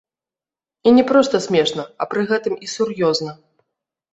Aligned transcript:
І 0.91 0.93
не 0.99 1.03
проста 1.11 1.41
смешна, 1.47 1.83
а 1.91 2.03
пры 2.15 2.21
гэтым 2.33 2.53
і 2.69 2.73
сур'ёзна. 2.75 3.31